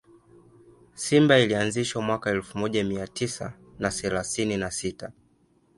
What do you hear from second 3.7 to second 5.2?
na thelathini na sita